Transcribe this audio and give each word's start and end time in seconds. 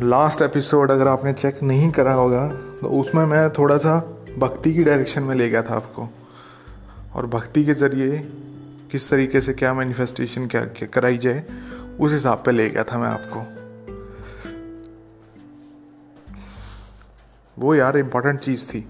Last 0.00 0.42
episode 0.42 0.90
अगर 0.90 1.08
आपने 1.08 1.32
check 1.32 1.62
नहीं 1.62 1.90
करा 1.90 2.12
होगा 2.12 2.48
तो 2.48 3.00
उसमें 3.00 3.26
मैं 3.26 3.50
थोड़ा 3.50 3.76
सा 3.78 3.98
भक्ति 4.38 4.72
की 4.74 4.84
डायरेक्शन 4.84 5.22
में 5.22 5.34
ले 5.34 5.48
गया 5.48 5.62
था 5.62 5.74
आपको। 5.74 6.08
और 7.14 7.26
भक्ति 7.26 7.64
के 7.64 7.74
ज़रिए 7.74 8.18
किस 8.90 9.10
तरीके 9.10 9.40
से 9.40 9.52
क्या 9.52 9.74
मैनिफेस्टेशन 9.74 10.46
क्या, 10.46 10.64
क्या 10.64 10.88
कराई 10.88 11.18
जाए 11.18 11.44
उस 12.00 12.12
हिसाब 12.12 12.42
पे 12.46 12.52
ले 12.52 12.70
गया 12.70 12.84
था 12.84 12.98
मैं 12.98 13.08
आपको। 13.08 13.42
वो 17.58 17.74
यार 17.74 17.96
इम्पोर्टेंट 17.98 18.40
चीज़ 18.40 18.66
थी। 18.66 18.88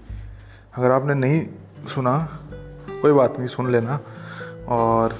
अगर 0.75 0.91
आपने 0.91 1.13
नहीं 1.13 1.47
सुना 1.87 2.17
कोई 3.01 3.11
बात 3.11 3.37
नहीं 3.37 3.47
सुन 3.47 3.71
लेना। 3.71 3.99
और 4.67 5.19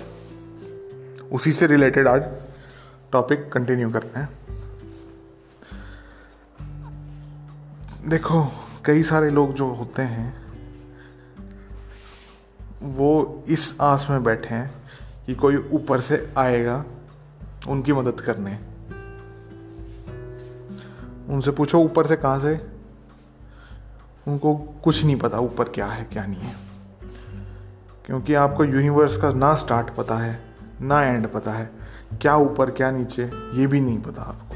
उसी 1.32 1.52
से 1.52 1.68
रिलेटेड 1.68 2.08
आज 2.08 2.30
टॉपिक 3.12 3.52
कंटिन्यू 3.54 3.90
करते 3.90 4.20
हैं। 4.20 4.47
देखो, 8.08 8.52
कई 8.86 9.04
सारे 9.04 9.30
लोग 9.30 9.54
जो 9.54 9.74
होते 9.74 10.02
हैं, 10.02 10.42
वो 12.84 13.44
इस 13.48 13.78
आस 13.82 14.08
में 14.10 14.24
बैठे 14.24 14.56
हैं 14.56 14.72
कि 15.26 15.36
कोई 15.36 15.58
ऊपर 15.58 16.02
से 16.02 16.34
आएगा 16.38 16.86
उनकी 17.68 17.94
मदद 17.94 18.22
करने। 18.22 18.60
उनसे 21.34 21.52
पूछो, 21.52 21.80
ऊपर 21.80 22.08
से 22.08 22.16
कहाँ 22.16 22.40
से? 22.40 22.68
उनको 24.28 24.56
कुछ 24.56 25.04
नहीं 25.04 25.16
पता 25.16 25.40
ऊपर 25.40 25.70
क्या 25.70 25.88
है, 25.88 26.04
क्या 26.04 26.26
नहीं 26.26 26.42
है। 26.42 26.56
क्योंकि 28.06 28.34
आपको 28.34 28.64
यूनिवर्स 28.64 29.18
का 29.18 29.32
ना 29.32 29.56
स्टार्ट 29.56 29.90
पता 29.90 30.16
है, 30.16 30.44
ना 30.82 31.02
एंड 31.02 31.28
पता 31.28 31.52
है, 31.52 31.72
क्या 32.22 32.36
ऊपर, 32.36 32.72
क्या 32.72 32.92
नीचे, 32.92 33.24
ये 33.54 33.68
भी 33.68 33.82
नहीं 33.82 34.02
पता 34.02 34.22
आपको। 34.22 34.47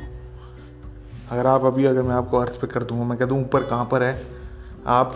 अगर 1.32 1.48
आप 1.48 1.66
अभी, 1.66 1.86
अगर 1.86 2.02
मैं 2.02 2.16
आपको 2.16 2.38
अर्थ 2.38 2.60
पे 2.62 2.68
कर 2.68 2.84
दूँगा, 2.84 3.04
मैं 3.04 3.18
कह 3.18 3.26
दूँ, 3.26 3.42
ऊपर 3.42 3.64
कहाँ 3.64 3.88
पर 3.92 4.04
है? 4.04 4.22
आप 4.88 5.16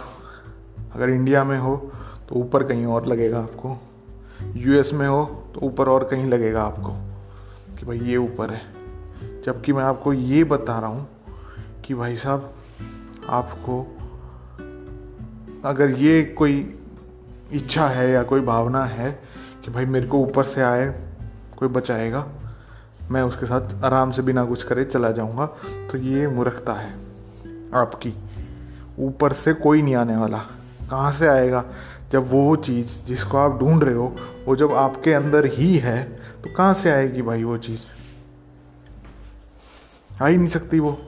अगर 0.94 1.10
इंडिया 1.10 1.44
में 1.44 1.58
हो 1.60 1.92
तो 2.30 2.36
ऊपर 2.36 2.64
कहीं 2.64 2.86
और 2.86 3.06
लगेगा 3.06 3.40
आपको। 3.40 3.76
यूएस 4.56 4.92
में 4.94 5.08
हो 5.08 5.26
तो 5.54 5.60
ऊपर 5.62 5.90
और 5.90 6.04
कहीं 6.04 6.26
लगेगा 6.26 6.64
आपको 6.64 6.92
कि 7.76 7.86
भाई 7.86 8.00
ये 8.00 8.18
ऊपर 8.18 8.54
है। 8.54 8.62
जबकि 9.46 9.74
मैं 9.74 9.84
आपको 9.84 10.14
ये 10.14 10.44
बता 10.44 10.80
रहा 10.80 10.90
हूँ 10.90 11.08
कि 11.86 11.94
भाई 11.94 12.18
साहब, 12.18 12.54
आपको 13.30 13.82
अगर 15.66 15.92
ये 15.92 16.24
कोई 16.24 16.80
इच्छा 17.52 17.88
है 17.88 18.10
या 18.12 18.24
कोई 18.24 18.42
भावना 18.42 18.84
है 18.84 19.12
कि 19.66 19.72
भाई 19.72 19.86
मेरे 19.86 20.08
को 20.08 20.20
ऊपर 20.20 20.44
से 20.44 20.62
आए, 20.62 20.88
कोई 21.58 21.70
बचाएगा 21.70 22.28
मैं 23.12 23.22
उसके 23.22 23.46
साथ 23.46 23.84
आराम 23.84 24.12
से 24.12 24.22
बिना 24.22 24.46
कुछ 24.46 24.64
करे 24.64 24.84
चला 24.84 25.12
जाऊँगा। 25.12 25.46
तो 25.92 25.98
ये 25.98 26.28
मूर्खता 26.28 26.74
है 26.74 26.98
आपकी। 27.74 28.14
ऊपर 29.00 29.34
से 29.34 29.54
कोई 29.54 29.82
नहीं 29.82 29.96
आने 29.96 30.18
वाला। 30.18 30.38
कहाँ 30.90 31.12
से 31.12 31.28
आएगा? 31.28 31.66
जब 32.12 32.32
वो 32.32 32.56
चीज़ 32.56 33.06
जिसको 33.08 33.38
आप 33.38 33.60
ढूंढ 33.60 33.84
रहे 33.84 33.96
हो 33.96 34.16
वो 34.46 34.56
जब 34.56 34.74
आपके 34.74 35.14
अंदर 35.14 35.46
ही 35.46 35.78
है 35.78 36.04
तो 36.44 36.54
कहाँ 36.56 36.74
से 36.74 36.92
आएगी 36.92 37.22
भाई 37.22 37.44
वो 37.44 37.58
चीज़? 37.58 37.80
आ 40.24 40.28
ही 40.28 40.38
नहीं 40.38 40.48
सकती 40.48 40.80
वो। 40.80 41.02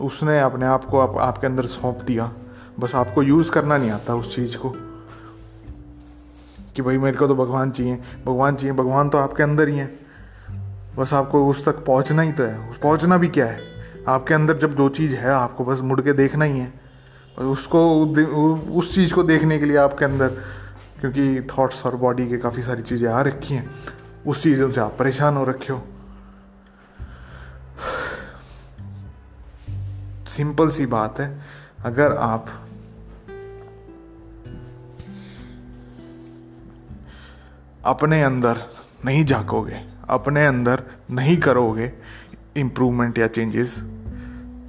उसने 0.00 0.40
अपने 0.40 0.66
आप 0.66 0.84
को 0.84 0.98
आप, 1.00 1.16
आपके 1.18 1.46
अंदर 1.46 1.66
सौंप 1.66 1.98
दिया। 1.98 2.32
बस 2.80 2.94
आपको 2.94 3.22
यूज़ 3.22 3.50
करना 3.50 3.76
नहीं 3.76 3.90
आता 3.90 4.14
उस 4.14 4.36
चीज़ 4.36 4.56
को। 4.56 4.70
कि 6.76 6.82
भाई 6.82 6.98
मेरे 6.98 7.16
को 7.16 7.26
तो 7.26 7.34
भगवान 7.34 7.70
चाहिए। 7.70 7.96
भगवान 8.26 8.56
चाहिए। 8.56 8.76
भगवान 8.76 9.08
तो 9.08 9.18
आपके 9.18 9.42
अंदर 9.42 9.68
ही 9.68 9.78
है। 9.78 10.03
बस 10.96 11.12
आपको 11.12 11.46
उस 11.48 11.64
तक 11.64 11.84
पहुँचना 11.84 12.22
ही 12.22 12.32
तो 12.32 12.42
है। 12.42 12.72
पहुँचना 12.72 13.16
भी 13.16 13.28
क्या 13.28 13.46
है? 13.46 13.60
आपके 14.08 14.34
अंदर 14.34 14.56
जब 14.56 14.74
जो 14.76 14.88
चीज़ 14.88 15.14
है, 15.16 15.30
आपको 15.30 15.64
बस 15.64 15.80
मुड़ 15.80 16.00
के 16.00 16.12
देखना 16.12 16.44
ही 16.44 16.58
है। 16.58 16.66
बस 17.38 17.44
उसको 17.44 17.80
उस 18.72 18.94
चीज़ 18.94 19.14
को 19.14 19.22
देखने 19.22 19.58
के 19.58 19.66
लिए 19.66 19.76
आपके 19.76 20.04
अंदर, 20.04 20.28
क्योंकि 21.00 21.46
थॉट्स 21.48 21.84
और 21.86 21.96
बॉडी 21.96 22.26
के 22.28 22.38
काफ़ी 22.38 22.62
सारी 22.62 22.82
चीज़ें 22.82 23.08
आ 23.10 23.20
रखी 23.20 23.54
हैं, 23.54 23.70
उस 24.26 24.42
चीज़ों 24.42 24.70
से 24.72 24.80
आप 24.80 24.96
परेशान 24.98 25.36
हो 25.36 25.44
रखे 25.44 25.72
हो। 25.72 25.82
सिंपल 30.26 30.68
सी 30.68 30.86
बात 30.86 31.20
है, 31.20 31.28
अगर 31.84 32.12
आप 32.12 32.46
अपने 37.84 38.22
अंदर 38.22 38.60
नहीं 39.04 39.24
झाकोगे 39.24 39.93
अपने 40.08 40.46
अंदर 40.46 40.82
नहीं 41.10 41.36
करोगे 41.36 41.92
इम्प्रूवमेंट 42.56 43.18
या 43.18 43.26
चेंजेस 43.26 43.78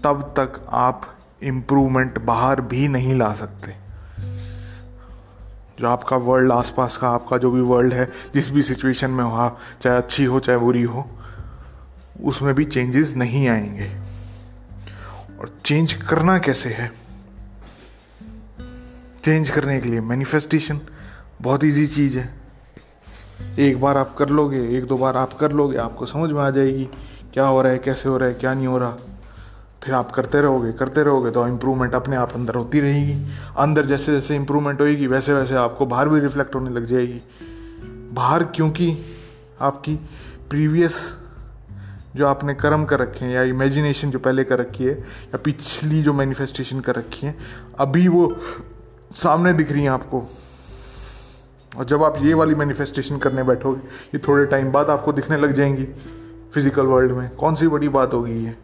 तब 0.04 0.34
तक 0.40 0.68
आप 0.70 1.16
इम्प्रूवमेंट 1.44 2.20
बाहर 2.20 2.62
भी 2.62 2.88
नहीं 2.88 3.16
ला 3.16 3.34
सकते। 3.34 3.76
जो 5.80 5.88
आपका 5.88 6.16
वर्ल्ड 6.16 6.52
आसपास 6.52 6.98
का, 6.98 7.10
आपका 7.10 7.38
जो 7.38 7.52
भी 7.52 7.62
वर्ल्ड 7.62 7.94
है, 7.94 8.12
जिस 8.34 8.50
भी 8.50 8.64
सिचुएशन 8.64 9.12
में 9.12 9.24
हो 9.24 9.58
चाहे 9.82 9.98
अच्छी 9.98 10.26
हो, 10.26 10.40
चाहे 10.40 10.58
बुरी 10.58 10.84
हो, 10.84 11.10
उसमें 12.24 12.56
भी 12.56 12.66
चेंजेस 12.66 13.16
नहीं 13.16 13.48
आएँगे। 13.50 13.98
और 15.40 15.60
चेंज 15.66 15.94
करना 15.94 16.38
कैसे 16.38 16.70
है? 16.70 16.92
चेंज 19.24 19.50
करने 19.50 19.80
के 19.80 19.90
लिए 19.90 20.02
मैनिफेस्टेशन 20.02 20.80
बहुत 21.42 21.64
इजी 21.64 21.88
चीज़ 21.88 22.20
है। 22.20 22.45
एक 23.60 23.82
बार 23.82 23.98
आप 23.98 24.16
कर 24.16 24.30
लोगे, 24.30 24.68
एक 24.78 24.86
दो 24.86 24.98
बार 24.98 25.18
आप 25.18 25.34
कर 25.34 25.52
लोगे, 25.52 25.78
आपको 25.78 26.06
समझ 26.06 26.32
में 26.32 26.42
आ 26.42 26.50
जाएगी 26.50 26.90
क्या 27.34 27.46
हो 27.46 27.62
रहा 27.62 27.72
है, 27.72 27.80
कैसे 27.80 28.10
हो 28.10 28.18
रहा 28.18 28.28
है, 28.28 28.34
क्या 28.34 28.54
नहीं 28.54 28.68
हो 28.68 28.78
रहा। 28.78 28.98
फिर 29.84 29.94
आप 29.94 30.12
करते 30.12 30.42
रहोगे 30.42 30.72
करते 30.72 31.04
रहोगे 31.04 31.32
तो 31.32 31.48
इम्प्रूवमेंट 31.48 31.94
अपने 31.94 32.16
आप 32.16 32.32
अंदर 32.34 32.56
होती 32.56 32.80
रहेगी। 32.80 33.14
अंदर 33.58 33.86
जैसे 33.86 34.12
जैसे 34.12 34.36
इम्प्रूवमेंट 34.36 34.82
होएगी, 34.82 35.08
वैसे 35.08 35.34
वैसे 35.34 35.56
आपको 35.56 35.86
बाहर 35.86 36.10
भी 36.10 36.20
रिफ्लेक्ट 36.20 36.56
होने 36.56 36.70
लग 36.70 36.86
जाएगी। 36.86 37.22
बाहर 38.14 38.44
क्योंकि 38.44 38.98
आपकी 39.62 39.96
प्रीवियस 40.50 40.96
जो 42.16 42.28
आपने 42.28 42.54
कर्म 42.54 42.86
कर 42.86 43.00
रखे 43.00 43.26
हैं 43.26 43.34
या 43.34 43.42
इमेजिनेशन 43.44 44.12
जो 44.12 44.20
पहले 44.20 44.44
कर 44.44 44.60
रखी 44.60 44.84
है, 44.84 44.94
या 44.94 45.38
पिछली 45.38 46.02
जो 46.04 46.14
मैनिफेस्टेशन 46.14 46.80
कर 46.80 46.96
रखी 46.96 47.28
है, 47.28 47.36
अभी 47.80 48.08
वो 48.08 48.36
सामने 49.14 49.54
दिख 49.54 49.72
रही 49.72 49.84
हैं 49.84 49.90
आपको। 49.90 50.28
और 51.78 51.86
जब 51.86 52.04
आप 52.04 52.16
ये 52.22 52.34
वाली 52.34 52.56
मैनिफेस्टेशन 52.56 53.18
करने 53.18 53.44
बैठोगे, 53.44 53.82
ये 54.16 54.18
थोड़े 54.18 54.46
टाइम 54.46 54.72
बाद 54.72 54.90
आपको 54.90 55.14
दिखने 55.14 55.38
लग 55.38 55.52
जाएँगी 55.52 55.86
फ़िज़िकल 56.54 56.86
वर्ल्ड 56.86 57.12
में। 57.12 57.30
कौन 57.30 57.56
सी 57.56 57.68
बड़ी 57.68 57.90
बात 57.90 58.14
होगी 58.14 58.46
ये? 58.46 58.56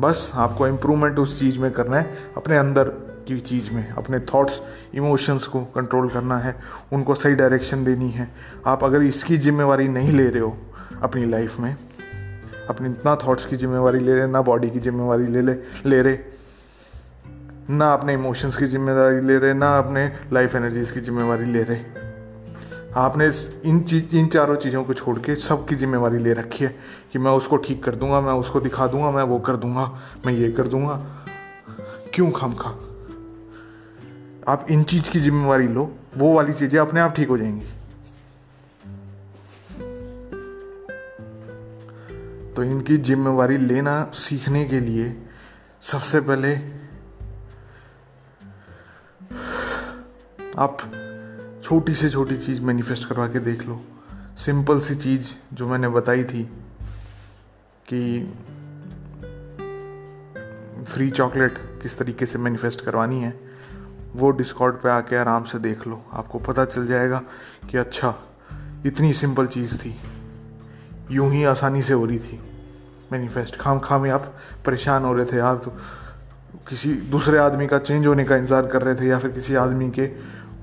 बस 0.00 0.30
आपको 0.34 0.66
इम्प्रूवमेंट 0.66 1.18
उस 1.18 1.38
चीज़ 1.38 1.58
में 1.58 1.70
करना 1.70 1.96
है, 1.96 2.18
अपने 2.36 2.56
अंदर 2.56 2.88
की 3.28 3.40
चीज़ 3.40 3.70
में, 3.70 3.88
अपने 3.90 4.18
थॉट्स 4.18 4.60
इमोशंस 4.94 5.46
को 5.46 5.60
कंट्रोल 5.64 6.08
करना 6.08 6.38
है, 6.38 6.54
उनको 6.92 7.14
सही 7.14 7.34
डायरेक्शन 7.34 7.84
देनी 7.84 8.10
है। 8.10 8.28
आप 8.66 8.84
अगर 8.84 9.02
इसकी 9.02 9.38
जिम्मेवारी 9.38 9.88
नहीं 9.88 10.12
ले 10.12 10.28
रहे 10.28 10.42
हो 10.42 10.56
अपनी 11.02 11.24
लाइफ 11.26 11.58
में, 11.60 11.76
अपनी 12.68 12.88
इतना 12.88 13.16
थॉट्स 13.16 13.46
की 13.46 13.56
जिम्मेवारी 13.56 13.98
ले 13.98 14.14
रहे, 14.14 14.26
ना 14.26 14.42
बॉडी 14.42 14.70
की 14.70 14.80
जिम्मेवारी 14.80 15.26
ले 15.26 15.42
ले 15.42 15.54
ले 15.86 16.02
रहे 16.02 16.37
ना 17.70 17.92
अपने 17.94 18.12
इमोशंस 18.14 18.56
की 18.56 18.66
ज़िम्मेदारी 18.66 19.20
ले 19.20 19.38
रहे, 19.38 19.54
ना 19.54 19.78
अपने 19.78 20.10
लाइफ 20.32 20.54
एनर्जीज 20.54 20.90
की 20.90 21.00
जिम्मेवारी 21.00 21.44
ले 21.44 21.62
रहे। 21.62 22.06
आपने 22.96 23.26
इन 23.68 23.80
चीज़, 23.80 24.16
इन 24.16 24.26
चारों 24.26 24.56
चीज़ों 24.56 24.84
को 24.84 24.94
छोड़ 24.94 25.18
के 25.18 25.34
सबकी 25.36 25.74
जिम्मेवारी 25.74 26.18
ले 26.18 26.32
रखी 26.32 26.64
है 26.64 26.74
कि 27.12 27.18
मैं 27.18 27.32
उसको 27.32 27.56
ठीक 27.56 27.82
कर 27.84 27.94
दूँगा, 27.94 28.20
मैं 28.20 28.32
उसको 28.32 28.60
दिखा 28.60 28.86
दूँगा, 28.86 29.10
मैं 29.10 29.22
वो 29.22 29.38
कर 29.38 29.56
दूँगा, 29.56 29.86
मैं 30.26 30.32
ये 30.32 30.50
कर 30.52 30.68
दूँगा। 30.68 30.96
क्यों 32.14 32.30
खाम 32.30 32.54
खा 32.54 32.70
आप 34.48 34.66
इन 34.70 34.82
चीज़ 34.82 35.10
की 35.10 35.20
जिम्मेवारी 35.20 35.68
लो, 35.68 35.90
वो 36.16 36.32
वाली 36.34 36.52
चीज़ें 36.52 36.80
अपने 36.80 37.00
आप 37.00 37.14
ठीक 37.14 37.28
हो 37.28 37.38
जाएँगी। 37.38 37.66
तो 42.54 42.64
इनकी 42.64 42.96
जिम्मेवारी 42.96 43.56
लेना 43.56 44.10
सीखने 44.14 44.64
के 44.64 44.80
लिए 44.80 45.16
सबसे 45.82 46.20
पहले 46.20 46.77
आप 50.58 50.78
छोटी 51.64 51.94
से 51.94 52.08
छोटी 52.10 52.36
चीज़ 52.36 52.62
मैनिफेस्ट 52.62 53.08
करवा 53.08 53.26
के 53.26 53.38
देख 53.40 53.66
लो। 53.66 53.80
सिंपल 54.36 54.78
सी 54.80 54.94
चीज़ 54.96 55.32
जो 55.54 55.68
मैंने 55.68 55.88
बताई 55.88 56.24
थी 56.24 56.42
कि 57.88 58.00
फ्री 60.84 61.10
चॉकलेट 61.10 61.58
किस 61.82 61.98
तरीके 61.98 62.26
से 62.26 62.38
मैनिफेस्ट 62.38 62.80
करवानी 62.80 63.20
है, 63.20 63.32
वो 64.16 64.30
डिस्कॉर्ड 64.30 64.76
पे 64.76 64.88
आके 64.88 65.16
आराम 65.16 65.44
से 65.44 65.58
देख 65.58 65.86
लो। 65.86 66.02
आपको 66.12 66.38
पता 66.40 66.64
चल 66.64 66.86
जाएगा 66.86 67.22
कि 67.70 67.78
अच्छा 67.78 68.14
इतनी 68.86 69.12
सिंपल 69.12 69.46
चीज़ 69.46 69.76
थी। 69.76 69.94
यूँ 71.10 71.30
ही 71.32 71.44
आसानी 71.44 71.82
से 71.82 71.92
हो 71.92 72.04
रही 72.06 72.18
थी 72.18 72.40
मैनिफेस्ट 73.12 73.56
खाम 73.56 73.78
खाम 73.78 74.10
आप 74.10 74.34
परेशान 74.66 75.04
हो 75.04 75.14
रहे 75.14 75.26
थे। 75.26 75.38
आप 75.40 75.62
तो 75.64 75.70
किसी 76.68 76.92
दूसरे 77.12 77.38
आदमी 77.38 77.66
का 77.66 77.78
चेंज 77.78 78.06
होने 78.06 78.24
का 78.24 78.36
इंतज़ार 78.36 78.66
कर 78.66 78.82
रहे 78.82 78.94
थे 78.94 79.06
या 79.08 79.18
फिर 79.18 79.30
किसी 79.30 79.54
आदमी 79.56 79.90
के 79.90 80.06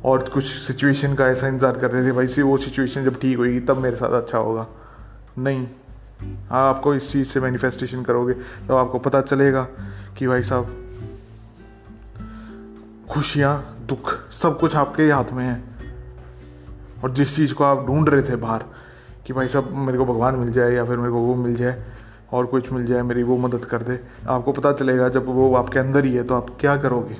और 0.06 0.30
कुछ 0.30 0.46
सिचुएशन 0.46 1.14
का 1.16 1.28
ऐसा 1.28 1.48
इंतज़ार 1.48 1.78
कर 1.80 1.92
रहे 1.92 2.04
थे 2.04 2.12
भाई 2.12 2.28
सी 2.28 2.42
वो 2.42 2.58
सिचुएशन 2.58 3.04
जब 3.04 3.20
ठीक 3.20 3.38
होगी, 3.38 3.60
तब 3.60 3.78
मेरे 3.78 3.96
साथ 3.96 4.14
अच्छा 4.14 4.38
होगा। 4.38 4.68
नहीं। 5.40 5.68
आपको 6.54 6.94
इस 6.96 7.12
चीज़ 7.12 7.28
से 7.28 7.40
मैनिफेस्टेशन 7.40 8.04
करोगे 8.04 8.34
तो 8.68 8.76
आपको 8.76 9.00
पता 9.00 9.22
चलेगा 9.22 9.64
कि 10.18 10.28
भाई 10.28 10.44
साहब, 10.44 10.82
खुशियाँ, 13.10 13.86
दुख, 13.88 14.14
सब 14.34 14.60
कुछ 14.60 14.76
आपके 14.76 15.12
हाथ 15.12 15.34
में 15.34 15.44
है। 15.44 15.64
और 17.04 17.14
जिस 17.14 17.36
चीज़ 17.36 17.54
को 17.54 17.64
आप 17.64 17.86
ढूंढ 17.88 18.10
रहे 18.10 18.22
थे 18.24 18.36
बाहर, 18.38 18.64
कि 19.28 19.34
भाई 19.34 19.48
साहब, 19.48 19.76
मेरे 19.78 19.98
को 19.98 20.06
भगवान 20.06 20.36
मिल 20.36 20.52
जाए 20.52 20.74
या 20.74 20.86
फिर 20.86 20.98
मेरे 20.98 21.12
को 21.12 21.20
वो 21.20 21.36
मिल 21.36 21.56
जाए, 21.56 21.84
और 22.34 22.46
कुछ 22.46 22.72
मिल 22.72 22.86
जाए, 22.86 23.02
मेरी 23.02 23.24
वो 23.24 23.38
मदद 23.38 23.66
कर 23.66 23.84
दे, 23.84 24.00
आपको 24.28 24.52
पता 24.52 24.72
चलेगा 24.74 25.10
जब 25.10 25.26
वो 25.28 25.54
आपके 25.56 25.80
अंदर 25.80 26.06
ही 26.06 26.14
है 26.14 26.24
तो 26.24 26.36
आप 26.36 26.58
क्या 26.60 26.76
करोगे? 26.78 27.18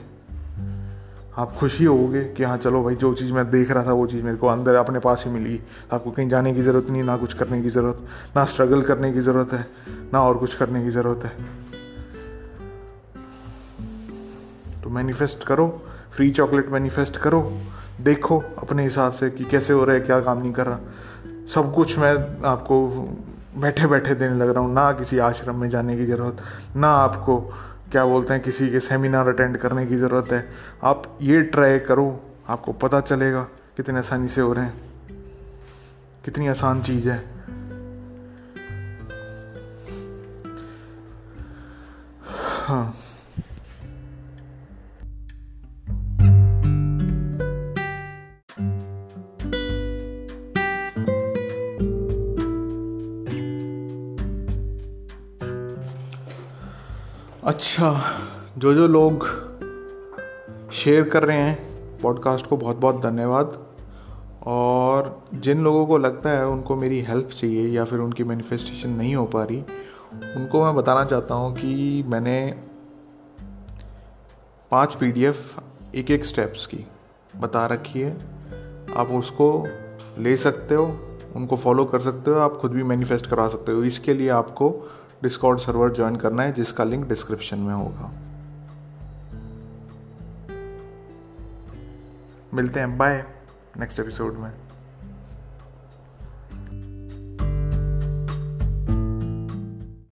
आप 1.38 1.54
खुशी 1.54 1.86
होगे 1.86 2.24
कि 2.34 2.44
हाँ 2.44 2.58
चलो 2.58 2.82
भाई, 2.84 2.96
जो 2.96 3.14
चीज़ 3.14 3.32
मैं 3.34 3.50
देख 3.52 3.72
रहा 3.72 3.84
था, 3.86 3.94
वो 3.94 4.06
चीज़ 4.08 4.24
मेरे 4.24 4.38
को 4.38 4.48
अंदर 4.48 4.76
अपने 4.76 5.00
पास 5.00 5.24
ही 5.26 5.32
मिली। 5.32 5.60
आपको 5.94 6.12
कहीं 6.12 6.30
जाने 6.30 6.54
की 6.54 6.62
ज़रूरत 6.62 6.90
नहीं, 6.90 7.04
ना 7.04 7.18
कुछ 7.18 7.34
करने 7.34 7.62
की 7.62 7.70
ज़रूरत, 7.70 8.06
ना 8.36 8.46
स्ट्रगल 8.46 8.82
करने 8.82 9.12
की 9.14 9.20
ज़रूरत 9.20 9.54
है, 9.54 9.68
ना 10.14 10.22
और 10.22 10.38
कुछ 10.38 10.56
करने 10.56 10.84
की 10.84 10.90
ज़रूरत 10.90 11.26
है। 11.26 11.32
तो 14.84 14.90
मैनिफेस्ट 14.90 15.44
करो 15.44 15.68
फ्री 16.12 16.30
चॉकलेट 16.32 16.70
मैनिफेस्ट 16.70 17.18
करो, 17.18 17.42
देखो 18.02 18.44
अपने 18.58 18.84
हिसाब 18.84 19.12
से 19.12 19.30
कि 19.30 19.44
कैसे 19.44 19.74
हो 19.74 19.84
रहा 19.86 19.96
है, 19.96 20.02
क्या 20.02 20.20
काम 20.20 20.42
नहीं 20.42 20.54
कर 20.54 20.68
रहा। 20.68 20.80
सब 21.54 21.74
कुछ 21.76 21.98
मैं 22.00 22.16
आपको 22.46 22.88
बैठे 23.58 23.88
बैठे 23.88 24.14
देने 24.16 24.36
लग 24.36 24.50
रहा 24.50 24.64
हूँ, 24.64 24.74
ना 24.74 24.92
किसी 24.92 25.18
आश्रम 25.18 25.56
में 25.56 25.70
जाने 25.70 25.96
की 25.98 26.06
ज़रूरत, 26.06 26.38
ना 26.76 26.88
आपको 26.88 27.38
क्या 27.92 28.06
बोलते 28.06 28.34
हैं, 28.34 28.44
किसी 28.44 28.70
के 28.70 28.80
सेमिनार 28.80 29.28
अटेंड 29.28 29.58
करने 29.58 29.86
की 29.86 29.96
ज़रूरत 29.96 30.32
है? 30.32 30.50
आप 30.84 31.18
ये 31.22 31.42
ट्राई 31.42 31.80
करो, 31.80 32.22
आपको 32.48 32.74
पता 32.74 33.02
चलेगा 33.02 33.44
कितने 33.78 34.00
आसानी 34.00 34.28
से 34.28 34.42
हो 34.42 34.54
रहे 34.54 34.66
हैं। 34.66 34.86
कितनी 36.26 36.48
आसान 36.48 36.82
चीज़ 36.82 37.10
है। 37.10 37.26
हाँ। 42.66 42.98
अच्छा 57.46 57.90
जो 58.58 58.74
जो 58.74 58.88
लोग 58.88 59.26
शेयर 60.74 61.10
कर 61.10 61.24
रहे 61.24 61.38
हैं 61.38 62.00
पॉडकास्ट 62.00 62.48
को 62.48 62.58
बहुत 62.58 62.78
बहुत 62.78 63.02
धन्यवाद। 63.02 63.58
और 64.46 65.24
जिन 65.34 65.64
लोगों 65.64 65.86
को 65.86 65.98
लगता 65.98 66.30
है 66.30 66.48
उनको 66.48 66.76
मेरी 66.76 67.02
हेल्प 67.02 67.30
चाहिए 67.30 67.68
या 67.68 67.86
फिर 67.86 68.00
उनकी 68.00 68.24
मैनिफेस्टेशन 68.24 68.90
नहीं 68.90 69.16
हो 69.16 69.26
पा 69.26 69.44
रही, 69.44 69.60
उनको 70.36 70.64
मैं 70.66 70.76
बताना 70.76 71.06
चाहता 71.06 71.36
हूँ 71.36 71.54
कि 71.56 72.04
मैंने 72.08 72.56
पाँच 74.72 74.96
पीडीएफ 74.96 75.64
एक 75.96 76.12
एक 76.12 76.26
स्टेप्स 76.26 76.66
की 76.66 76.86
बता 77.38 77.66
रखी 77.66 78.02
है। 78.02 78.18
आप 78.98 79.12
उसको 79.12 79.68
ले 80.20 80.38
सकते 80.38 80.76
हो, 80.76 80.86
उनको 81.36 81.56
फॉलो 81.56 81.86
कर 81.86 82.00
सकते 82.00 82.32
हो, 82.32 82.38
आप 82.38 82.58
खुद 82.58 82.72
भी 82.72 82.84
मैनिफेस्ट 82.84 83.26
करा 83.26 83.48
सकते 83.48 83.72
हो। 83.72 83.84
इसके 83.84 84.14
लिए 84.14 84.30
आपको 84.30 84.92
डिस्कॉर्ड 85.26 85.60
सर्वर 85.60 85.94
ज्वाइन 85.94 86.16
करना 86.16 86.44
है, 86.44 86.52
जिसका 86.52 86.84
लिंक 86.84 87.08
डिस्क्रिप्शन 87.10 87.60
में 87.60 87.74
होगा। 87.74 88.12
मिलते 92.54 92.80
हैं 92.80 92.98
बाय 92.98 93.26
नेक्स्ट 93.78 94.00
एपिसोड 94.00 94.34
में। 94.34 94.54